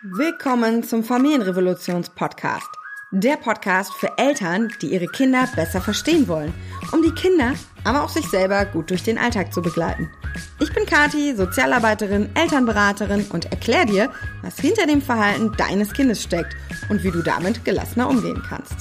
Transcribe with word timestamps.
Willkommen 0.00 0.84
zum 0.84 1.02
Familienrevolutions-Podcast. 1.02 2.68
Der 3.10 3.36
Podcast 3.36 3.92
für 3.94 4.16
Eltern, 4.16 4.72
die 4.80 4.92
ihre 4.92 5.08
Kinder 5.08 5.48
besser 5.56 5.80
verstehen 5.80 6.28
wollen, 6.28 6.54
um 6.92 7.02
die 7.02 7.10
Kinder, 7.10 7.54
aber 7.82 8.04
auch 8.04 8.08
sich 8.08 8.24
selber 8.28 8.64
gut 8.64 8.90
durch 8.90 9.02
den 9.02 9.18
Alltag 9.18 9.52
zu 9.52 9.60
begleiten. 9.60 10.08
Ich 10.60 10.72
bin 10.72 10.86
Kati, 10.86 11.34
Sozialarbeiterin, 11.34 12.28
Elternberaterin 12.36 13.26
und 13.32 13.46
erkläre 13.46 13.86
dir, 13.86 14.12
was 14.42 14.60
hinter 14.60 14.86
dem 14.86 15.02
Verhalten 15.02 15.50
deines 15.58 15.92
Kindes 15.92 16.22
steckt 16.22 16.54
und 16.88 17.02
wie 17.02 17.10
du 17.10 17.20
damit 17.20 17.64
gelassener 17.64 18.08
umgehen 18.08 18.40
kannst. 18.48 18.76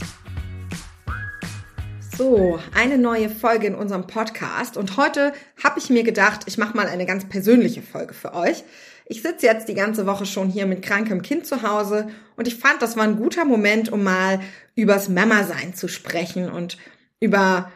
So, 2.15 2.59
eine 2.75 2.99
neue 2.99 3.31
Folge 3.31 3.65
in 3.65 3.75
unserem 3.75 4.05
Podcast 4.05 4.77
und 4.77 4.97
heute 4.97 5.33
habe 5.63 5.79
ich 5.79 5.89
mir 5.89 6.03
gedacht, 6.03 6.41
ich 6.45 6.59
mache 6.59 6.77
mal 6.77 6.87
eine 6.87 7.07
ganz 7.07 7.27
persönliche 7.27 7.81
Folge 7.81 8.13
für 8.13 8.35
euch. 8.35 8.63
Ich 9.09 9.21
sitze 9.21 9.45
jetzt 9.45 9.69
die 9.69 9.73
ganze 9.73 10.05
Woche 10.05 10.25
schon 10.25 10.49
hier 10.49 10.65
mit 10.65 10.81
krankem 10.81 11.21
Kind 11.21 11.45
zu 11.45 11.61
Hause 11.63 12.07
und 12.35 12.47
ich 12.47 12.55
fand, 12.55 12.81
das 12.81 12.97
war 12.97 13.03
ein 13.03 13.15
guter 13.15 13.45
Moment, 13.45 13.91
um 13.91 14.03
mal 14.03 14.41
übers 14.75 15.07
Mama-Sein 15.07 15.73
zu 15.73 15.87
sprechen 15.87 16.51
und 16.51 16.77
über, 17.21 17.71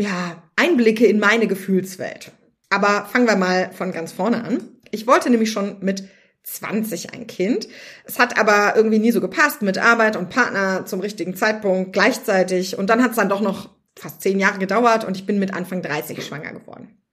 ja, 0.00 0.42
Einblicke 0.56 1.06
in 1.06 1.18
meine 1.20 1.46
Gefühlswelt. 1.46 2.32
Aber 2.70 3.04
fangen 3.12 3.26
wir 3.26 3.36
mal 3.36 3.72
von 3.72 3.92
ganz 3.92 4.12
vorne 4.12 4.42
an. 4.42 4.62
Ich 4.90 5.06
wollte 5.06 5.28
nämlich 5.28 5.52
schon 5.52 5.76
mit 5.80 6.08
20 6.44 7.12
ein 7.12 7.26
Kind. 7.26 7.68
Es 8.04 8.18
hat 8.18 8.38
aber 8.38 8.74
irgendwie 8.74 8.98
nie 8.98 9.12
so 9.12 9.20
gepasst 9.20 9.60
mit 9.60 9.76
Arbeit 9.76 10.16
und 10.16 10.30
Partner 10.30 10.86
zum 10.86 11.00
richtigen 11.00 11.36
Zeitpunkt 11.36 11.92
gleichzeitig. 11.92 12.78
Und 12.78 12.88
dann 12.88 13.02
hat 13.02 13.10
es 13.10 13.16
dann 13.16 13.28
doch 13.28 13.42
noch 13.42 13.68
fast 13.96 14.22
zehn 14.22 14.40
Jahre 14.40 14.58
gedauert 14.58 15.04
und 15.04 15.16
ich 15.16 15.26
bin 15.26 15.38
mit 15.38 15.52
Anfang 15.52 15.82
30 15.82 16.24
schwanger 16.24 16.52
geworden 16.52 17.03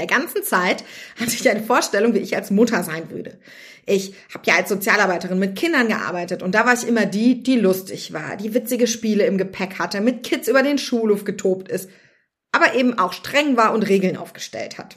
der 0.00 0.06
ganzen 0.06 0.42
Zeit 0.42 0.82
hatte 1.18 1.34
ich 1.34 1.48
eine 1.48 1.62
Vorstellung, 1.62 2.14
wie 2.14 2.18
ich 2.18 2.34
als 2.34 2.50
Mutter 2.50 2.82
sein 2.82 3.10
würde. 3.10 3.38
Ich 3.86 4.14
habe 4.32 4.44
ja 4.46 4.56
als 4.56 4.70
Sozialarbeiterin 4.70 5.38
mit 5.38 5.56
Kindern 5.56 5.88
gearbeitet 5.88 6.42
und 6.42 6.54
da 6.54 6.64
war 6.64 6.74
ich 6.74 6.88
immer 6.88 7.06
die, 7.06 7.42
die 7.42 7.56
lustig 7.56 8.12
war, 8.12 8.36
die 8.36 8.54
witzige 8.54 8.86
Spiele 8.86 9.26
im 9.26 9.38
Gepäck 9.38 9.78
hatte, 9.78 10.00
mit 10.00 10.22
Kids 10.22 10.48
über 10.48 10.62
den 10.62 10.78
Schulhof 10.78 11.24
getobt 11.24 11.68
ist, 11.68 11.90
aber 12.52 12.74
eben 12.74 12.98
auch 12.98 13.12
streng 13.12 13.56
war 13.56 13.74
und 13.74 13.88
Regeln 13.88 14.16
aufgestellt 14.16 14.78
hat. 14.78 14.96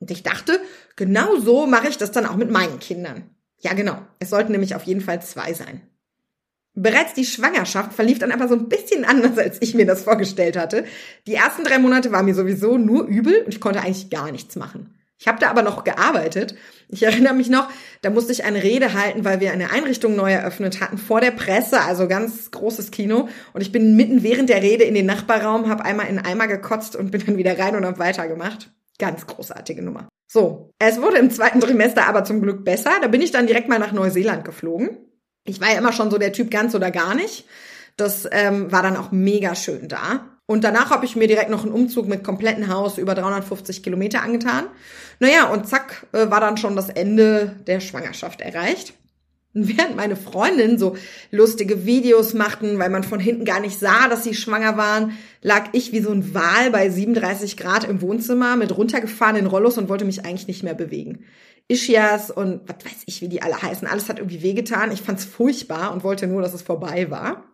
Und 0.00 0.10
ich 0.10 0.22
dachte, 0.22 0.60
genau 0.96 1.36
so 1.38 1.66
mache 1.66 1.88
ich 1.88 1.98
das 1.98 2.10
dann 2.10 2.26
auch 2.26 2.36
mit 2.36 2.50
meinen 2.50 2.78
Kindern. 2.78 3.30
Ja, 3.60 3.74
genau. 3.74 3.98
Es 4.18 4.30
sollten 4.30 4.52
nämlich 4.52 4.74
auf 4.74 4.82
jeden 4.84 5.00
Fall 5.00 5.22
zwei 5.22 5.52
sein. 5.52 5.82
Bereits 6.74 7.14
die 7.14 7.24
Schwangerschaft 7.24 7.92
verlief 7.92 8.18
dann 8.18 8.32
aber 8.32 8.48
so 8.48 8.54
ein 8.54 8.68
bisschen 8.68 9.04
anders, 9.04 9.38
als 9.38 9.58
ich 9.60 9.74
mir 9.74 9.86
das 9.86 10.02
vorgestellt 10.02 10.56
hatte. 10.56 10.84
Die 11.26 11.34
ersten 11.34 11.62
drei 11.62 11.78
Monate 11.78 12.10
waren 12.10 12.24
mir 12.24 12.34
sowieso 12.34 12.78
nur 12.78 13.04
übel 13.06 13.42
und 13.44 13.54
ich 13.54 13.60
konnte 13.60 13.80
eigentlich 13.80 14.10
gar 14.10 14.32
nichts 14.32 14.56
machen. 14.56 14.94
Ich 15.18 15.28
habe 15.28 15.38
da 15.38 15.48
aber 15.48 15.62
noch 15.62 15.84
gearbeitet. 15.84 16.56
Ich 16.88 17.04
erinnere 17.04 17.34
mich 17.34 17.48
noch, 17.48 17.68
da 18.02 18.10
musste 18.10 18.32
ich 18.32 18.44
eine 18.44 18.62
Rede 18.62 18.92
halten, 18.92 19.24
weil 19.24 19.40
wir 19.40 19.52
eine 19.52 19.70
Einrichtung 19.70 20.16
neu 20.16 20.32
eröffnet 20.32 20.80
hatten 20.80 20.98
vor 20.98 21.20
der 21.20 21.30
Presse, 21.30 21.80
also 21.80 22.08
ganz 22.08 22.50
großes 22.50 22.90
Kino. 22.90 23.28
Und 23.52 23.60
ich 23.60 23.70
bin 23.70 23.96
mitten 23.96 24.22
während 24.24 24.48
der 24.48 24.62
Rede 24.62 24.84
in 24.84 24.94
den 24.94 25.06
Nachbarraum, 25.06 25.68
habe 25.68 25.84
einmal 25.84 26.08
in 26.08 26.18
Eimer 26.18 26.48
gekotzt 26.48 26.96
und 26.96 27.12
bin 27.12 27.24
dann 27.24 27.36
wieder 27.36 27.58
rein 27.58 27.76
und 27.76 27.86
habe 27.86 28.00
weitergemacht. 28.00 28.70
Ganz 28.98 29.26
großartige 29.26 29.82
Nummer. 29.82 30.08
So, 30.26 30.72
es 30.78 31.00
wurde 31.00 31.18
im 31.18 31.30
zweiten 31.30 31.60
Trimester 31.60 32.06
aber 32.06 32.24
zum 32.24 32.42
Glück 32.42 32.64
besser. 32.64 32.90
Da 33.00 33.08
bin 33.08 33.22
ich 33.22 33.30
dann 33.30 33.46
direkt 33.46 33.68
mal 33.68 33.78
nach 33.78 33.92
Neuseeland 33.92 34.44
geflogen. 34.44 34.98
Ich 35.44 35.60
war 35.60 35.70
ja 35.70 35.78
immer 35.78 35.92
schon 35.92 36.10
so 36.10 36.18
der 36.18 36.32
Typ 36.32 36.50
ganz 36.50 36.74
oder 36.74 36.90
gar 36.90 37.14
nicht. 37.14 37.44
Das 37.96 38.28
ähm, 38.30 38.72
war 38.72 38.82
dann 38.82 38.96
auch 38.96 39.12
mega 39.12 39.54
schön 39.54 39.88
da. 39.88 40.26
Und 40.46 40.64
danach 40.64 40.90
habe 40.90 41.06
ich 41.06 41.16
mir 41.16 41.26
direkt 41.26 41.50
noch 41.50 41.64
einen 41.64 41.72
Umzug 41.72 42.06
mit 42.06 42.22
kompletten 42.22 42.68
Haus 42.68 42.98
über 42.98 43.14
350 43.14 43.82
Kilometer 43.82 44.22
angetan. 44.22 44.66
Naja, 45.20 45.48
und 45.50 45.66
zack, 45.68 46.06
äh, 46.12 46.30
war 46.30 46.40
dann 46.40 46.56
schon 46.56 46.76
das 46.76 46.90
Ende 46.90 47.56
der 47.66 47.80
Schwangerschaft 47.80 48.40
erreicht. 48.40 48.94
Und 49.54 49.68
während 49.78 49.96
meine 49.96 50.16
Freundinnen 50.16 50.78
so 50.78 50.96
lustige 51.30 51.86
Videos 51.86 52.34
machten, 52.34 52.78
weil 52.78 52.90
man 52.90 53.04
von 53.04 53.20
hinten 53.20 53.44
gar 53.44 53.60
nicht 53.60 53.78
sah, 53.78 54.08
dass 54.08 54.24
sie 54.24 54.34
schwanger 54.34 54.76
waren, 54.76 55.12
lag 55.40 55.68
ich 55.72 55.92
wie 55.92 56.00
so 56.00 56.10
ein 56.10 56.34
Wal 56.34 56.70
bei 56.70 56.90
37 56.90 57.56
Grad 57.56 57.84
im 57.84 58.02
Wohnzimmer 58.02 58.56
mit 58.56 58.76
runtergefahrenen 58.76 59.46
Rollos 59.46 59.78
und 59.78 59.88
wollte 59.88 60.04
mich 60.04 60.24
eigentlich 60.24 60.48
nicht 60.48 60.62
mehr 60.62 60.74
bewegen. 60.74 61.24
Ischias 61.68 62.30
und 62.30 62.60
was 62.68 62.84
weiß 62.84 63.02
ich, 63.06 63.20
wie 63.22 63.28
die 63.28 63.42
alle 63.42 63.60
heißen. 63.60 63.88
Alles 63.88 64.08
hat 64.08 64.18
irgendwie 64.18 64.42
wehgetan. 64.42 64.92
Ich 64.92 65.02
fand's 65.02 65.24
furchtbar 65.24 65.92
und 65.92 66.04
wollte 66.04 66.26
nur, 66.26 66.42
dass 66.42 66.54
es 66.54 66.62
vorbei 66.62 67.10
war. 67.10 67.44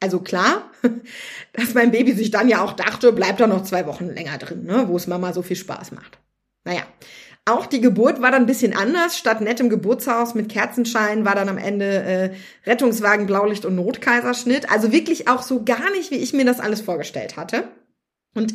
Also 0.00 0.20
klar, 0.20 0.70
dass 1.52 1.74
mein 1.74 1.90
Baby 1.90 2.12
sich 2.12 2.30
dann 2.30 2.48
ja 2.48 2.62
auch 2.62 2.72
dachte, 2.72 3.12
bleibt 3.12 3.40
da 3.40 3.46
noch 3.46 3.64
zwei 3.64 3.86
Wochen 3.86 4.08
länger 4.08 4.38
drin, 4.38 4.64
ne, 4.64 4.88
wo 4.88 4.96
es 4.96 5.06
Mama 5.06 5.32
so 5.32 5.42
viel 5.42 5.56
Spaß 5.56 5.92
macht. 5.92 6.18
Naja, 6.64 6.82
auch 7.46 7.66
die 7.66 7.82
Geburt 7.82 8.22
war 8.22 8.30
dann 8.30 8.42
ein 8.42 8.46
bisschen 8.46 8.74
anders. 8.74 9.18
Statt 9.18 9.42
nettem 9.42 9.68
Geburtshaus 9.68 10.34
mit 10.34 10.48
Kerzenschein 10.48 11.26
war 11.26 11.34
dann 11.34 11.50
am 11.50 11.58
Ende 11.58 11.84
äh, 11.84 12.30
Rettungswagen, 12.66 13.26
Blaulicht 13.26 13.66
und 13.66 13.74
Notkaiserschnitt. 13.74 14.70
Also 14.70 14.92
wirklich 14.92 15.28
auch 15.28 15.42
so 15.42 15.62
gar 15.62 15.90
nicht, 15.90 16.10
wie 16.10 16.16
ich 16.16 16.32
mir 16.32 16.46
das 16.46 16.60
alles 16.60 16.80
vorgestellt 16.80 17.36
hatte. 17.36 17.68
Und 18.34 18.54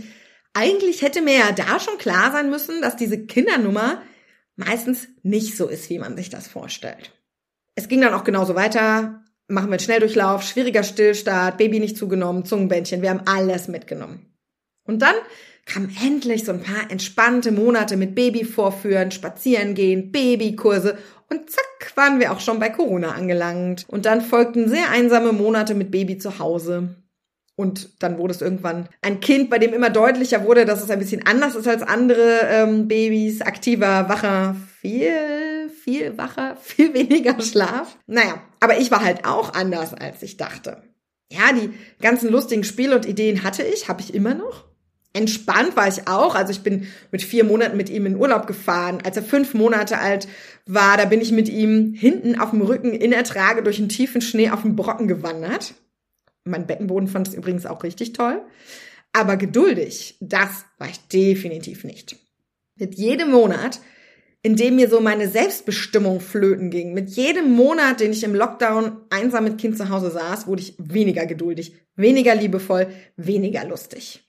eigentlich 0.53 1.03
hätte 1.03 1.21
mir 1.21 1.37
ja 1.37 1.51
da 1.51 1.79
schon 1.79 1.99
klar 1.99 2.31
sein 2.31 2.49
müssen, 2.49 2.81
dass 2.81 2.95
diese 2.95 3.25
Kindernummer 3.25 4.01
meistens 4.59 5.07
nicht 5.23 5.55
so 5.55 5.67
ist, 5.67 5.89
wie 5.89 5.99
man 5.99 6.17
sich 6.17 6.29
das 6.29 6.47
vorstellt. 6.47 7.11
Es 7.75 7.87
ging 7.87 8.01
dann 8.01 8.13
auch 8.13 8.23
genauso 8.23 8.55
weiter. 8.55 9.23
Machen 9.47 9.67
wir 9.67 9.73
einen 9.73 9.79
Schnelldurchlauf, 9.79 10.43
schwieriger 10.43 10.83
Stillstart, 10.83 11.57
Baby 11.57 11.79
nicht 11.79 11.97
zugenommen, 11.97 12.45
Zungenbändchen, 12.45 13.01
wir 13.01 13.09
haben 13.09 13.25
alles 13.25 13.67
mitgenommen. 13.67 14.27
Und 14.83 15.01
dann 15.01 15.15
kamen 15.65 15.95
endlich 16.03 16.45
so 16.45 16.51
ein 16.51 16.61
paar 16.61 16.91
entspannte 16.91 17.51
Monate 17.51 17.97
mit 17.97 18.13
Baby 18.15 18.43
vorführen, 18.43 19.11
spazieren 19.11 19.75
gehen, 19.75 20.11
Babykurse 20.11 20.97
und 21.29 21.49
zack 21.49 21.95
waren 21.95 22.19
wir 22.19 22.31
auch 22.31 22.39
schon 22.39 22.59
bei 22.59 22.69
Corona 22.69 23.11
angelangt. 23.11 23.85
Und 23.87 24.05
dann 24.05 24.21
folgten 24.21 24.67
sehr 24.67 24.89
einsame 24.89 25.31
Monate 25.31 25.75
mit 25.75 25.91
Baby 25.91 26.17
zu 26.17 26.39
Hause. 26.39 26.95
Und 27.59 28.01
dann 28.01 28.17
wurde 28.17 28.33
es 28.33 28.41
irgendwann 28.41 28.87
ein 29.01 29.19
Kind, 29.19 29.49
bei 29.49 29.59
dem 29.59 29.73
immer 29.73 29.89
deutlicher 29.89 30.45
wurde, 30.45 30.63
dass 30.63 30.81
es 30.81 30.89
ein 30.89 30.99
bisschen 30.99 31.25
anders 31.25 31.55
ist 31.55 31.67
als 31.67 31.81
andere 31.81 32.47
ähm, 32.49 32.87
Babys. 32.87 33.41
Aktiver, 33.41 34.07
wacher, 34.07 34.55
viel, 34.79 35.69
viel 35.83 36.17
wacher, 36.17 36.55
viel 36.61 36.93
weniger 36.93 37.41
Schlaf. 37.41 37.97
Naja, 38.07 38.41
aber 38.61 38.79
ich 38.79 38.91
war 38.91 39.03
halt 39.03 39.25
auch 39.25 39.53
anders, 39.55 39.93
als 39.93 40.23
ich 40.23 40.37
dachte. 40.37 40.83
Ja, 41.29 41.51
die 41.51 41.73
ganzen 42.01 42.31
lustigen 42.31 42.63
Spiele 42.63 42.95
und 42.95 43.05
Ideen 43.05 43.43
hatte 43.43 43.63
ich, 43.63 43.89
habe 43.89 43.99
ich 43.99 44.13
immer 44.13 44.35
noch. 44.35 44.63
Entspannt 45.11 45.75
war 45.75 45.89
ich 45.89 46.07
auch. 46.07 46.35
Also 46.35 46.53
ich 46.53 46.61
bin 46.61 46.87
mit 47.11 47.21
vier 47.21 47.43
Monaten 47.43 47.75
mit 47.75 47.89
ihm 47.89 48.05
in 48.05 48.15
Urlaub 48.15 48.47
gefahren. 48.47 48.99
Als 49.03 49.17
er 49.17 49.23
fünf 49.23 49.53
Monate 49.53 49.97
alt 49.97 50.29
war, 50.65 50.95
da 50.95 51.03
bin 51.03 51.19
ich 51.19 51.33
mit 51.33 51.49
ihm 51.49 51.93
hinten 51.93 52.39
auf 52.39 52.51
dem 52.51 52.61
Rücken 52.61 52.93
in 52.93 53.11
der 53.11 53.25
Trage 53.25 53.63
durch 53.63 53.75
den 53.75 53.89
tiefen 53.89 54.21
Schnee 54.21 54.49
auf 54.49 54.61
den 54.61 54.77
Brocken 54.77 55.09
gewandert. 55.09 55.73
Mein 56.49 56.67
Beckenboden 56.67 57.07
fand 57.07 57.27
es 57.27 57.33
übrigens 57.33 57.65
auch 57.65 57.83
richtig 57.83 58.13
toll. 58.13 58.41
Aber 59.13 59.37
geduldig, 59.37 60.17
das 60.19 60.65
war 60.77 60.89
ich 60.89 60.99
definitiv 61.07 61.83
nicht. 61.83 62.15
Mit 62.75 62.95
jedem 62.95 63.31
Monat, 63.31 63.81
in 64.41 64.55
dem 64.55 64.75
mir 64.75 64.89
so 64.89 65.01
meine 65.01 65.27
Selbstbestimmung 65.27 66.21
flöten 66.21 66.69
ging, 66.69 66.93
mit 66.93 67.09
jedem 67.09 67.51
Monat, 67.51 67.99
den 67.99 68.11
ich 68.11 68.23
im 68.23 68.35
Lockdown 68.35 68.97
einsam 69.09 69.43
mit 69.43 69.57
Kind 69.57 69.77
zu 69.77 69.89
Hause 69.89 70.11
saß, 70.11 70.47
wurde 70.47 70.61
ich 70.61 70.75
weniger 70.77 71.25
geduldig, 71.25 71.73
weniger 71.95 72.35
liebevoll, 72.35 72.87
weniger 73.17 73.65
lustig. 73.65 74.23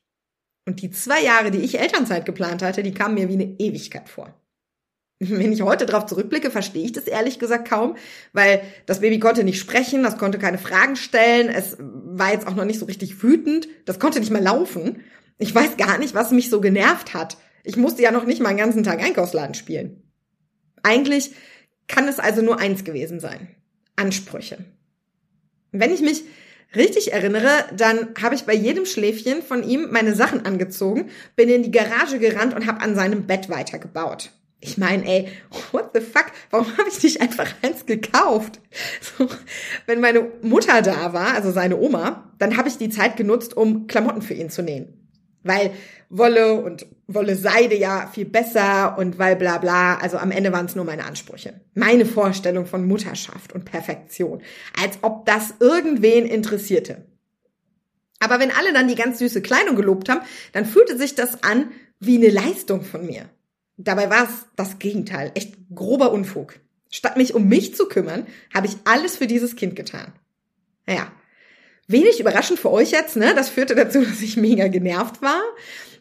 Und 0.67 0.83
die 0.83 0.91
zwei 0.91 1.23
Jahre, 1.23 1.51
die 1.51 1.59
ich 1.59 1.79
Elternzeit 1.79 2.25
geplant 2.27 2.63
hatte, 2.63 2.83
die 2.83 2.95
kamen 2.95 3.15
mir 3.15 3.29
wie 3.29 3.35
eine 3.35 3.57
Ewigkeit 3.59 4.09
vor. 4.09 4.35
Wenn 5.23 5.53
ich 5.53 5.61
heute 5.61 5.85
darauf 5.85 6.07
zurückblicke, 6.07 6.51
verstehe 6.51 6.85
ich 6.85 6.93
das 6.93 7.05
ehrlich 7.05 7.39
gesagt 7.39 7.69
kaum, 7.69 7.97
weil 8.33 8.63
das 8.87 9.01
Baby 9.01 9.19
konnte 9.19 9.45
nicht 9.45 9.61
sprechen, 9.61 10.03
das 10.03 10.17
konnte 10.17 10.39
keine 10.39 10.57
Fragen 10.57 10.97
stellen, 10.97 11.51
es 11.51 11.77
war 12.19 12.33
jetzt 12.33 12.47
auch 12.47 12.55
noch 12.55 12.65
nicht 12.65 12.79
so 12.79 12.87
richtig 12.87 13.23
wütend, 13.23 13.69
das 13.85 13.99
konnte 13.99 14.21
nicht 14.21 14.33
mal 14.33 14.43
laufen. 14.43 15.03
Ich 15.39 15.55
weiß 15.55 15.77
gar 15.77 15.99
nicht, 15.99 16.15
was 16.15 16.33
mich 16.33 16.51
so 16.51 16.61
genervt 16.61 17.15
hat. 17.15 17.37
Ich 17.65 17.77
musste 17.77 18.03
ja 18.03 18.11
noch 18.11 18.25
nicht 18.25 18.41
mal 18.41 18.51
einen 18.51 18.59
ganzen 18.59 18.83
Tag 18.83 19.03
Einkaufsladen 19.03 19.55
spielen. 19.55 20.03
Eigentlich 20.83 21.33
kann 21.89 22.09
es 22.09 22.19
also 22.19 22.43
nur 22.43 22.59
eins 22.59 22.85
gewesen 22.85 23.21
sein. 23.21 23.49
Ansprüche. 23.97 24.59
Wenn 25.73 25.93
ich 25.93 26.01
mich 26.01 26.25
richtig 26.75 27.13
erinnere, 27.13 27.51
dann 27.77 28.15
habe 28.21 28.35
ich 28.35 28.45
bei 28.45 28.55
jedem 28.55 28.87
Schläfchen 28.87 29.43
von 29.43 29.63
ihm 29.63 29.89
meine 29.91 30.15
Sachen 30.15 30.47
angezogen, 30.47 31.11
bin 31.37 31.49
in 31.49 31.63
die 31.63 31.71
Garage 31.71 32.19
gerannt 32.19 32.55
und 32.55 32.67
habe 32.67 32.81
an 32.81 32.95
seinem 32.95 33.27
Bett 33.27 33.49
weitergebaut. 33.49 34.31
Ich 34.63 34.77
meine, 34.77 35.07
ey, 35.07 35.29
what 35.73 35.91
the 35.95 36.01
fuck? 36.01 36.27
Warum 36.51 36.67
habe 36.77 36.89
ich 36.89 37.03
nicht 37.03 37.21
einfach 37.21 37.49
eins 37.63 37.87
gekauft? 37.87 38.61
So, 39.01 39.29
wenn 39.87 40.01
meine 40.01 40.31
Mutter 40.43 40.83
da 40.83 41.13
war, 41.13 41.35
also 41.35 41.51
seine 41.51 41.79
Oma, 41.79 42.31
dann 42.39 42.57
habe 42.57 42.69
ich 42.69 42.77
die 42.77 42.91
Zeit 42.91 43.17
genutzt, 43.17 43.57
um 43.57 43.87
Klamotten 43.87 44.23
für 44.23 44.35
ihn 44.35 44.51
zu 44.51 44.63
nähen. 44.63 44.97
Weil 45.43 45.73
Wolle 46.11 46.55
und 46.55 46.87
Wolle 47.07 47.37
Seide 47.37 47.75
ja 47.77 48.09
viel 48.13 48.27
besser 48.27 48.99
und 48.99 49.19
weil 49.19 49.37
bla 49.37 49.59
bla, 49.59 49.97
also 49.97 50.19
am 50.19 50.31
Ende 50.31 50.53
waren 50.53 50.67
es 50.67 50.77
nur 50.77 50.85
meine 50.85 51.05
Ansprüche. 51.05 51.61
Meine 51.75 52.05
Vorstellung 52.05 52.67
von 52.67 52.87
Mutterschaft 52.87 53.55
und 53.55 53.65
Perfektion. 53.65 54.43
Als 54.81 54.99
ob 55.03 55.25
das 55.25 55.55
irgendwen 55.61 56.27
interessierte. 56.27 57.07
Aber 58.19 58.39
wenn 58.39 58.51
alle 58.51 58.75
dann 58.75 58.89
die 58.89 58.95
ganz 58.95 59.19
süße 59.19 59.41
Kleidung 59.41 59.77
gelobt 59.77 60.11
haben, 60.11 60.21
dann 60.53 60.67
fühlte 60.67 60.99
sich 60.99 61.15
das 61.15 61.43
an 61.43 61.71
wie 61.99 62.19
eine 62.19 62.29
Leistung 62.29 62.83
von 62.83 63.07
mir. 63.07 63.31
Dabei 63.85 64.11
war 64.11 64.25
es 64.25 64.47
das 64.57 64.79
Gegenteil, 64.79 65.33
echt 65.35 65.55
grober 65.75 66.13
Unfug. 66.13 66.61
Statt 66.91 67.17
mich 67.17 67.35
um 67.35 67.49
mich 67.49 67.75
zu 67.75 67.87
kümmern, 67.87 68.27
habe 68.53 68.67
ich 68.67 68.77
alles 68.85 69.17
für 69.17 69.27
dieses 69.27 69.57
Kind 69.57 69.75
getan. 69.75 70.13
Naja, 70.87 71.11
wenig 71.87 72.21
überraschend 72.21 72.59
für 72.59 72.71
euch 72.71 72.91
jetzt, 72.91 73.17
ne? 73.17 73.33
Das 73.35 73.49
führte 73.49 73.75
dazu, 73.75 74.01
dass 74.05 74.21
ich 74.21 74.37
mega 74.37 74.69
genervt 74.69 75.23
war. 75.23 75.41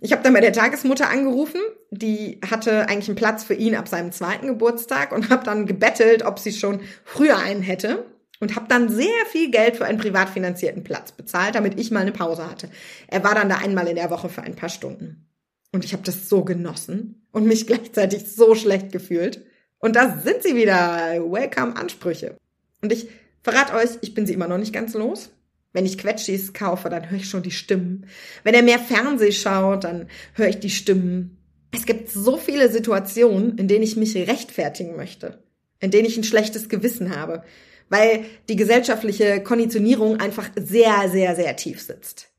Ich 0.01 0.11
habe 0.11 0.23
dann 0.23 0.33
bei 0.33 0.41
der 0.41 0.53
Tagesmutter 0.53 1.09
angerufen, 1.09 1.61
die 1.91 2.39
hatte 2.49 2.89
eigentlich 2.89 3.09
einen 3.09 3.15
Platz 3.15 3.43
für 3.43 3.53
ihn 3.53 3.75
ab 3.75 3.87
seinem 3.87 4.11
zweiten 4.11 4.47
Geburtstag 4.47 5.11
und 5.11 5.29
habe 5.29 5.43
dann 5.43 5.65
gebettelt, 5.65 6.23
ob 6.25 6.39
sie 6.39 6.53
schon 6.53 6.81
früher 7.03 7.37
einen 7.37 7.61
hätte 7.61 8.05
und 8.39 8.55
habe 8.55 8.67
dann 8.67 8.89
sehr 8.89 9.25
viel 9.29 9.51
Geld 9.51 9.77
für 9.77 9.85
einen 9.85 9.99
privat 9.99 10.29
finanzierten 10.29 10.83
Platz 10.83 11.11
bezahlt, 11.11 11.55
damit 11.55 11.79
ich 11.79 11.91
mal 11.91 12.01
eine 12.01 12.13
Pause 12.13 12.49
hatte. 12.49 12.69
Er 13.07 13.23
war 13.23 13.35
dann 13.35 13.49
da 13.49 13.57
einmal 13.57 13.87
in 13.87 13.95
der 13.95 14.09
Woche 14.09 14.29
für 14.29 14.41
ein 14.41 14.55
paar 14.55 14.69
Stunden. 14.69 15.28
Und 15.71 15.85
ich 15.85 15.93
habe 15.93 16.03
das 16.03 16.29
so 16.29 16.43
genossen 16.43 17.25
und 17.31 17.45
mich 17.45 17.67
gleichzeitig 17.67 18.31
so 18.31 18.55
schlecht 18.55 18.91
gefühlt. 18.91 19.45
Und 19.79 19.95
da 19.95 20.19
sind 20.19 20.43
sie 20.43 20.55
wieder. 20.55 21.23
Welcome 21.31 21.75
Ansprüche. 21.75 22.37
Und 22.81 22.91
ich 22.91 23.07
verrate 23.41 23.73
euch, 23.73 23.89
ich 24.01 24.13
bin 24.13 24.25
sie 24.25 24.33
immer 24.33 24.47
noch 24.47 24.57
nicht 24.57 24.73
ganz 24.73 24.93
los. 24.93 25.29
Wenn 25.71 25.85
ich 25.85 25.97
Quetschis 25.97 26.53
kaufe, 26.53 26.89
dann 26.89 27.09
höre 27.09 27.19
ich 27.19 27.29
schon 27.29 27.43
die 27.43 27.51
Stimmen. 27.51 28.07
Wenn 28.43 28.55
er 28.55 28.63
mehr 28.63 28.79
Fernseh 28.79 29.31
schaut, 29.31 29.83
dann 29.83 30.07
höre 30.33 30.49
ich 30.49 30.59
die 30.59 30.71
Stimmen. 30.71 31.37
Es 31.71 31.85
gibt 31.85 32.09
so 32.09 32.37
viele 32.37 32.71
Situationen, 32.71 33.57
in 33.57 33.67
denen 33.67 33.83
ich 33.83 33.95
mich 33.95 34.15
rechtfertigen 34.15 34.95
möchte, 34.95 35.43
in 35.79 35.91
denen 35.91 36.07
ich 36.07 36.17
ein 36.17 36.23
schlechtes 36.23 36.69
Gewissen 36.69 37.15
habe, 37.15 37.43
weil 37.89 38.25
die 38.49 38.55
gesellschaftliche 38.55 39.43
Konditionierung 39.43 40.19
einfach 40.19 40.49
sehr, 40.55 41.09
sehr, 41.09 41.35
sehr 41.35 41.55
tief 41.55 41.81
sitzt. 41.81 42.29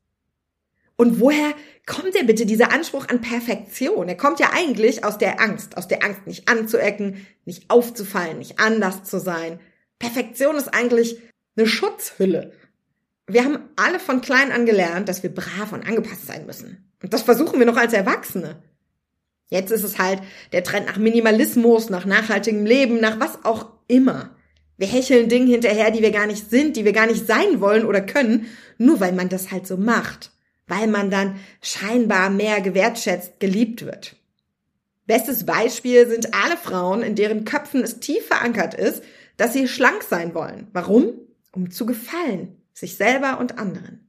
Und 0.96 1.20
woher 1.20 1.54
kommt 1.86 2.14
denn 2.14 2.26
bitte 2.26 2.46
dieser 2.46 2.72
Anspruch 2.72 3.08
an 3.08 3.20
Perfektion? 3.20 4.08
Er 4.08 4.16
kommt 4.16 4.40
ja 4.40 4.50
eigentlich 4.52 5.04
aus 5.04 5.18
der 5.18 5.40
Angst, 5.40 5.76
aus 5.76 5.88
der 5.88 6.04
Angst, 6.04 6.26
nicht 6.26 6.48
anzuecken, 6.48 7.26
nicht 7.44 7.70
aufzufallen, 7.70 8.38
nicht 8.38 8.58
anders 8.58 9.04
zu 9.04 9.18
sein. 9.18 9.60
Perfektion 9.98 10.56
ist 10.56 10.68
eigentlich 10.68 11.18
eine 11.56 11.66
Schutzhülle. 11.66 12.52
Wir 13.26 13.44
haben 13.44 13.58
alle 13.76 14.00
von 14.00 14.20
klein 14.20 14.50
an 14.50 14.66
gelernt, 14.66 15.08
dass 15.08 15.22
wir 15.22 15.32
brav 15.32 15.72
und 15.72 15.86
angepasst 15.86 16.26
sein 16.26 16.46
müssen. 16.46 16.90
Und 17.02 17.12
das 17.12 17.22
versuchen 17.22 17.58
wir 17.58 17.66
noch 17.66 17.76
als 17.76 17.92
Erwachsene. 17.92 18.62
Jetzt 19.48 19.72
ist 19.72 19.84
es 19.84 19.98
halt 19.98 20.22
der 20.52 20.64
Trend 20.64 20.86
nach 20.86 20.96
Minimalismus, 20.96 21.90
nach 21.90 22.06
nachhaltigem 22.06 22.64
Leben, 22.64 23.00
nach 23.00 23.18
was 23.18 23.44
auch 23.44 23.72
immer. 23.88 24.36
Wir 24.76 24.86
hecheln 24.86 25.28
Dingen 25.28 25.48
hinterher, 25.48 25.90
die 25.90 26.02
wir 26.02 26.12
gar 26.12 26.26
nicht 26.26 26.48
sind, 26.48 26.76
die 26.76 26.84
wir 26.84 26.92
gar 26.92 27.06
nicht 27.06 27.26
sein 27.26 27.60
wollen 27.60 27.84
oder 27.84 28.00
können, 28.00 28.46
nur 28.78 29.00
weil 29.00 29.12
man 29.12 29.28
das 29.28 29.50
halt 29.50 29.66
so 29.66 29.76
macht. 29.76 30.30
Weil 30.70 30.86
man 30.86 31.10
dann 31.10 31.38
scheinbar 31.60 32.30
mehr 32.30 32.62
gewertschätzt, 32.62 33.40
geliebt 33.40 33.84
wird. 33.84 34.16
Bestes 35.06 35.44
Beispiel 35.44 36.08
sind 36.08 36.32
alle 36.32 36.56
Frauen, 36.56 37.02
in 37.02 37.16
deren 37.16 37.44
Köpfen 37.44 37.82
es 37.82 38.00
tief 38.00 38.26
verankert 38.26 38.74
ist, 38.74 39.02
dass 39.36 39.52
sie 39.52 39.68
schlank 39.68 40.02
sein 40.02 40.34
wollen. 40.34 40.68
Warum? 40.72 41.12
Um 41.52 41.70
zu 41.70 41.84
gefallen 41.84 42.56
sich 42.80 42.96
selber 42.96 43.38
und 43.38 43.58
anderen. 43.58 44.08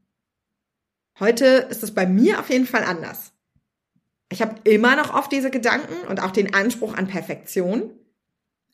Heute 1.19 1.67
ist 1.69 1.83
es 1.83 1.93
bei 1.93 2.07
mir 2.07 2.39
auf 2.39 2.49
jeden 2.49 2.65
Fall 2.65 2.83
anders. 2.83 3.33
Ich 4.31 4.41
habe 4.41 4.55
immer 4.63 4.95
noch 4.95 5.13
oft 5.13 5.31
diese 5.31 5.51
Gedanken 5.51 6.07
und 6.07 6.21
auch 6.21 6.31
den 6.31 6.53
Anspruch 6.53 6.95
an 6.95 7.07
Perfektion. 7.07 7.91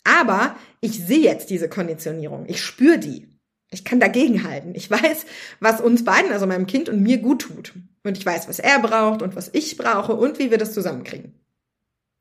Aber 0.04 0.56
ich 0.80 1.04
sehe 1.04 1.24
jetzt 1.24 1.50
diese 1.50 1.68
Konditionierung. 1.68 2.46
Ich 2.48 2.64
spüre 2.64 3.00
die. 3.00 3.28
Ich 3.70 3.84
kann 3.84 4.00
dagegenhalten. 4.00 4.76
Ich 4.76 4.90
weiß, 4.90 5.26
was 5.60 5.82
uns 5.82 6.06
beiden, 6.06 6.32
also 6.32 6.48
meinem 6.48 6.68
Kind 6.68 6.88
und 6.90 7.02
mir 7.02 7.18
gut 7.18 7.42
tut. 7.42 7.74
Und 8.04 8.18
ich 8.18 8.26
weiß, 8.26 8.48
was 8.48 8.60
er 8.60 8.80
braucht 8.80 9.22
und 9.22 9.36
was 9.36 9.50
ich 9.54 9.76
brauche 9.76 10.14
und 10.14 10.40
wie 10.40 10.52
wir 10.52 10.58
das 10.58 10.74
zusammenkriegen. 10.74 11.34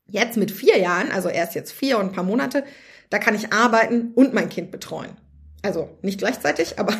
Jetzt 0.09 0.37
mit 0.37 0.51
vier 0.51 0.77
Jahren, 0.77 1.11
also 1.11 1.29
erst 1.29 1.55
jetzt 1.55 1.71
vier 1.71 1.99
und 1.99 2.07
ein 2.07 2.11
paar 2.11 2.23
Monate, 2.23 2.63
da 3.09 3.19
kann 3.19 3.35
ich 3.35 3.53
arbeiten 3.53 4.11
und 4.15 4.33
mein 4.33 4.49
Kind 4.49 4.71
betreuen. 4.71 5.17
Also 5.61 5.89
nicht 6.01 6.19
gleichzeitig, 6.19 6.79
aber 6.79 6.93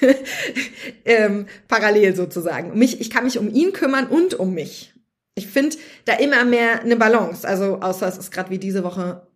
ähm, 1.04 1.46
parallel 1.68 2.16
sozusagen. 2.16 2.78
Mich, 2.78 3.00
ich 3.00 3.10
kann 3.10 3.24
mich 3.24 3.38
um 3.38 3.52
ihn 3.52 3.72
kümmern 3.72 4.06
und 4.06 4.34
um 4.34 4.52
mich. 4.52 4.94
Ich 5.34 5.46
finde 5.46 5.76
da 6.04 6.14
immer 6.14 6.44
mehr 6.44 6.80
eine 6.80 6.96
Balance. 6.96 7.46
Also 7.46 7.80
außer 7.80 8.06
es 8.08 8.18
ist 8.18 8.30
gerade 8.30 8.50
wie 8.50 8.58
diese 8.58 8.84
Woche 8.84 9.26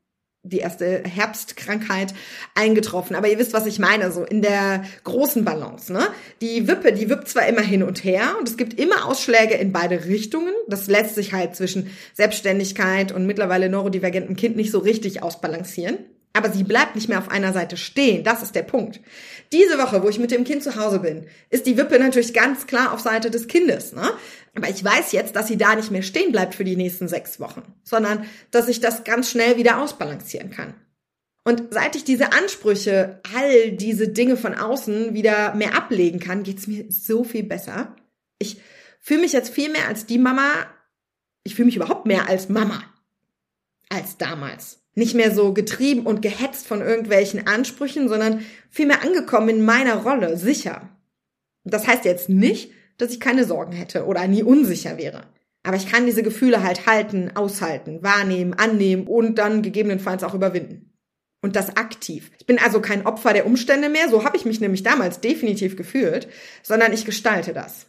die 0.44 0.58
erste 0.58 1.02
Herbstkrankheit 1.04 2.14
eingetroffen. 2.54 3.16
Aber 3.16 3.28
ihr 3.28 3.38
wisst, 3.38 3.54
was 3.54 3.66
ich 3.66 3.78
meine, 3.78 4.12
so 4.12 4.24
in 4.24 4.42
der 4.42 4.84
großen 5.02 5.44
Balance. 5.44 5.92
Ne? 5.92 6.06
Die 6.40 6.68
Wippe, 6.68 6.92
die 6.92 7.08
wippt 7.08 7.28
zwar 7.28 7.46
immer 7.46 7.62
hin 7.62 7.82
und 7.82 8.04
her 8.04 8.36
und 8.38 8.48
es 8.48 8.56
gibt 8.56 8.78
immer 8.78 9.06
Ausschläge 9.06 9.54
in 9.54 9.72
beide 9.72 10.04
Richtungen. 10.04 10.52
Das 10.68 10.86
lässt 10.86 11.14
sich 11.14 11.32
halt 11.32 11.56
zwischen 11.56 11.90
Selbstständigkeit 12.12 13.10
und 13.10 13.26
mittlerweile 13.26 13.68
neurodivergentem 13.68 14.36
Kind 14.36 14.56
nicht 14.56 14.70
so 14.70 14.78
richtig 14.78 15.22
ausbalancieren. 15.22 15.98
Aber 16.36 16.50
sie 16.50 16.64
bleibt 16.64 16.96
nicht 16.96 17.08
mehr 17.08 17.18
auf 17.18 17.30
einer 17.30 17.52
Seite 17.52 17.76
stehen. 17.76 18.24
Das 18.24 18.42
ist 18.42 18.56
der 18.56 18.64
Punkt. 18.64 19.00
Diese 19.52 19.78
Woche, 19.78 20.02
wo 20.02 20.08
ich 20.08 20.18
mit 20.18 20.32
dem 20.32 20.42
Kind 20.42 20.64
zu 20.64 20.74
Hause 20.74 20.98
bin, 20.98 21.26
ist 21.48 21.64
die 21.64 21.76
Wippe 21.76 21.98
natürlich 21.98 22.34
ganz 22.34 22.66
klar 22.66 22.92
auf 22.92 22.98
Seite 23.00 23.30
des 23.30 23.46
Kindes. 23.46 23.92
Ne? 23.92 24.10
Aber 24.56 24.68
ich 24.68 24.82
weiß 24.82 25.12
jetzt, 25.12 25.36
dass 25.36 25.46
sie 25.46 25.56
da 25.56 25.76
nicht 25.76 25.92
mehr 25.92 26.02
stehen 26.02 26.32
bleibt 26.32 26.56
für 26.56 26.64
die 26.64 26.74
nächsten 26.74 27.06
sechs 27.06 27.38
Wochen, 27.38 27.62
sondern 27.84 28.26
dass 28.50 28.66
ich 28.66 28.80
das 28.80 29.04
ganz 29.04 29.30
schnell 29.30 29.56
wieder 29.56 29.80
ausbalancieren 29.80 30.50
kann. 30.50 30.74
Und 31.44 31.62
seit 31.70 31.94
ich 31.94 32.02
diese 32.02 32.32
Ansprüche, 32.32 33.20
all 33.36 33.72
diese 33.72 34.08
Dinge 34.08 34.36
von 34.36 34.54
außen 34.54 35.14
wieder 35.14 35.54
mehr 35.54 35.76
ablegen 35.76 36.18
kann, 36.18 36.42
geht's 36.42 36.66
mir 36.66 36.86
so 36.88 37.22
viel 37.22 37.44
besser. 37.44 37.94
Ich 38.40 38.60
fühle 38.98 39.20
mich 39.20 39.34
jetzt 39.34 39.50
viel 39.50 39.70
mehr 39.70 39.86
als 39.86 40.06
die 40.06 40.18
Mama. 40.18 40.50
Ich 41.44 41.54
fühle 41.54 41.66
mich 41.66 41.76
überhaupt 41.76 42.06
mehr 42.06 42.28
als 42.28 42.48
Mama 42.48 42.82
als 43.88 44.16
damals 44.16 44.83
nicht 44.94 45.14
mehr 45.14 45.34
so 45.34 45.52
getrieben 45.52 46.06
und 46.06 46.22
gehetzt 46.22 46.66
von 46.66 46.80
irgendwelchen 46.80 47.46
Ansprüchen, 47.46 48.08
sondern 48.08 48.44
vielmehr 48.70 49.02
angekommen 49.02 49.48
in 49.48 49.64
meiner 49.64 49.96
Rolle, 49.96 50.36
sicher. 50.36 50.88
Das 51.64 51.86
heißt 51.86 52.04
jetzt 52.04 52.28
nicht, 52.28 52.72
dass 52.98 53.10
ich 53.10 53.20
keine 53.20 53.44
Sorgen 53.44 53.72
hätte 53.72 54.04
oder 54.04 54.26
nie 54.28 54.42
unsicher 54.42 54.98
wäre. 54.98 55.24
Aber 55.62 55.76
ich 55.76 55.90
kann 55.90 56.06
diese 56.06 56.22
Gefühle 56.22 56.62
halt 56.62 56.86
halten, 56.86 57.32
aushalten, 57.34 58.02
wahrnehmen, 58.02 58.54
annehmen 58.54 59.06
und 59.06 59.38
dann 59.38 59.62
gegebenenfalls 59.62 60.22
auch 60.22 60.34
überwinden. 60.34 60.92
Und 61.40 61.56
das 61.56 61.76
aktiv. 61.76 62.30
Ich 62.38 62.46
bin 62.46 62.58
also 62.58 62.80
kein 62.80 63.06
Opfer 63.06 63.32
der 63.32 63.46
Umstände 63.46 63.88
mehr, 63.88 64.08
so 64.08 64.24
habe 64.24 64.36
ich 64.36 64.44
mich 64.44 64.60
nämlich 64.60 64.82
damals 64.82 65.20
definitiv 65.20 65.76
gefühlt, 65.76 66.28
sondern 66.62 66.92
ich 66.92 67.04
gestalte 67.04 67.52
das. 67.52 67.86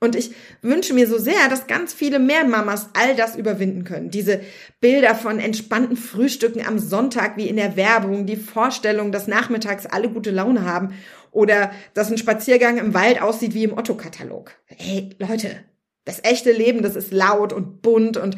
Und 0.00 0.14
ich 0.14 0.30
wünsche 0.62 0.94
mir 0.94 1.08
so 1.08 1.18
sehr, 1.18 1.48
dass 1.50 1.66
ganz 1.66 1.92
viele 1.92 2.20
mehr 2.20 2.44
Mamas 2.44 2.90
all 2.94 3.16
das 3.16 3.34
überwinden 3.34 3.82
können. 3.82 4.10
Diese 4.10 4.40
Bilder 4.80 5.16
von 5.16 5.40
entspannten 5.40 5.96
Frühstücken 5.96 6.64
am 6.64 6.78
Sonntag 6.78 7.36
wie 7.36 7.48
in 7.48 7.56
der 7.56 7.76
Werbung, 7.76 8.24
die 8.24 8.36
Vorstellung, 8.36 9.10
dass 9.10 9.26
nachmittags 9.26 9.86
alle 9.86 10.08
gute 10.08 10.30
Laune 10.30 10.64
haben 10.64 10.94
oder 11.32 11.72
dass 11.94 12.10
ein 12.10 12.18
Spaziergang 12.18 12.78
im 12.78 12.94
Wald 12.94 13.20
aussieht 13.20 13.54
wie 13.54 13.64
im 13.64 13.76
Otto-Katalog. 13.76 14.52
Hey, 14.66 15.10
Leute, 15.18 15.56
das 16.04 16.22
echte 16.22 16.52
Leben, 16.52 16.82
das 16.82 16.94
ist 16.94 17.12
laut 17.12 17.52
und 17.52 17.82
bunt 17.82 18.16
und 18.16 18.36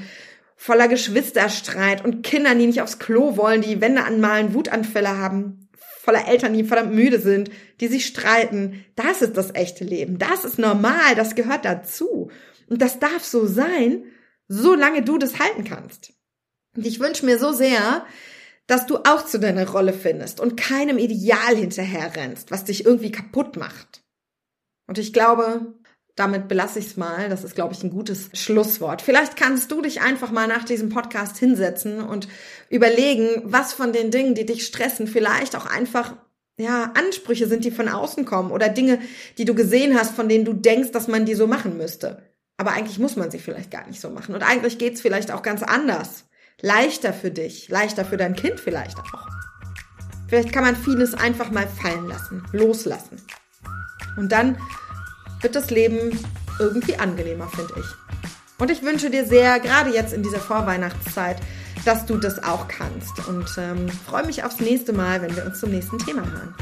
voller 0.56 0.88
Geschwisterstreit 0.88 2.02
und 2.04 2.22
Kindern, 2.22 2.58
die 2.58 2.66
nicht 2.66 2.80
aufs 2.80 2.98
Klo 2.98 3.36
wollen, 3.36 3.60
die 3.60 3.82
Wände 3.82 4.04
anmalen, 4.04 4.54
Wutanfälle 4.54 5.18
haben 5.18 5.69
voller 6.10 6.26
Eltern, 6.26 6.54
die 6.54 6.64
verdammt 6.64 6.92
müde 6.92 7.20
sind, 7.20 7.50
die 7.80 7.86
sich 7.86 8.04
streiten. 8.04 8.84
Das 8.96 9.22
ist 9.22 9.36
das 9.36 9.54
echte 9.54 9.84
Leben. 9.84 10.18
Das 10.18 10.44
ist 10.44 10.58
normal. 10.58 11.14
Das 11.14 11.36
gehört 11.36 11.64
dazu. 11.64 12.30
Und 12.68 12.82
das 12.82 12.98
darf 12.98 13.24
so 13.24 13.46
sein, 13.46 14.02
solange 14.48 15.02
du 15.02 15.18
das 15.18 15.38
halten 15.38 15.62
kannst. 15.62 16.12
Und 16.76 16.84
ich 16.84 16.98
wünsche 16.98 17.24
mir 17.24 17.38
so 17.38 17.52
sehr, 17.52 18.04
dass 18.66 18.86
du 18.86 18.96
auch 18.98 19.24
zu 19.24 19.38
deiner 19.38 19.68
Rolle 19.68 19.92
findest 19.92 20.40
und 20.40 20.56
keinem 20.56 20.98
Ideal 20.98 21.54
hinterher 21.54 22.16
rennst, 22.16 22.50
was 22.50 22.64
dich 22.64 22.84
irgendwie 22.84 23.12
kaputt 23.12 23.56
macht. 23.56 24.02
Und 24.88 24.98
ich 24.98 25.12
glaube, 25.12 25.74
damit 26.20 26.48
belasse 26.48 26.78
ich 26.78 26.86
es 26.86 26.96
mal. 26.98 27.30
Das 27.30 27.44
ist, 27.44 27.54
glaube 27.54 27.72
ich, 27.72 27.82
ein 27.82 27.90
gutes 27.90 28.28
Schlusswort. 28.34 29.00
Vielleicht 29.00 29.36
kannst 29.36 29.72
du 29.72 29.80
dich 29.80 30.02
einfach 30.02 30.30
mal 30.30 30.46
nach 30.46 30.64
diesem 30.64 30.90
Podcast 30.90 31.38
hinsetzen 31.38 32.00
und 32.00 32.28
überlegen, 32.68 33.42
was 33.44 33.72
von 33.72 33.94
den 33.94 34.10
Dingen, 34.10 34.34
die 34.34 34.44
dich 34.44 34.66
stressen, 34.66 35.06
vielleicht 35.06 35.56
auch 35.56 35.64
einfach 35.64 36.14
ja, 36.58 36.92
Ansprüche 36.94 37.46
sind, 37.46 37.64
die 37.64 37.70
von 37.70 37.88
außen 37.88 38.26
kommen 38.26 38.50
oder 38.50 38.68
Dinge, 38.68 38.98
die 39.38 39.46
du 39.46 39.54
gesehen 39.54 39.98
hast, 39.98 40.14
von 40.14 40.28
denen 40.28 40.44
du 40.44 40.52
denkst, 40.52 40.92
dass 40.92 41.08
man 41.08 41.24
die 41.24 41.34
so 41.34 41.46
machen 41.46 41.78
müsste. 41.78 42.22
Aber 42.58 42.72
eigentlich 42.72 42.98
muss 42.98 43.16
man 43.16 43.30
sie 43.30 43.38
vielleicht 43.38 43.70
gar 43.70 43.86
nicht 43.86 44.02
so 44.02 44.10
machen. 44.10 44.34
Und 44.34 44.42
eigentlich 44.42 44.76
geht's 44.76 45.00
vielleicht 45.00 45.32
auch 45.32 45.40
ganz 45.40 45.62
anders. 45.62 46.26
Leichter 46.60 47.14
für 47.14 47.30
dich, 47.30 47.70
leichter 47.70 48.04
für 48.04 48.18
dein 48.18 48.36
Kind 48.36 48.60
vielleicht 48.60 48.98
auch. 48.98 49.26
Vielleicht 50.28 50.52
kann 50.52 50.64
man 50.64 50.76
vieles 50.76 51.14
einfach 51.14 51.50
mal 51.50 51.66
fallen 51.66 52.06
lassen, 52.06 52.44
loslassen. 52.52 53.22
Und 54.18 54.30
dann 54.30 54.58
wird 55.40 55.54
das 55.54 55.70
Leben 55.70 56.18
irgendwie 56.58 56.96
angenehmer, 56.96 57.48
finde 57.48 57.74
ich. 57.78 57.86
Und 58.58 58.70
ich 58.70 58.82
wünsche 58.82 59.10
dir 59.10 59.24
sehr, 59.24 59.58
gerade 59.58 59.90
jetzt 59.90 60.12
in 60.12 60.22
dieser 60.22 60.38
Vorweihnachtszeit, 60.38 61.38
dass 61.84 62.04
du 62.04 62.18
das 62.18 62.42
auch 62.42 62.68
kannst. 62.68 63.26
Und 63.26 63.48
ähm, 63.56 63.88
freue 63.88 64.26
mich 64.26 64.44
aufs 64.44 64.60
nächste 64.60 64.92
Mal, 64.92 65.22
wenn 65.22 65.34
wir 65.34 65.46
uns 65.46 65.60
zum 65.60 65.70
nächsten 65.70 65.98
Thema 65.98 66.22
hören. 66.22 66.54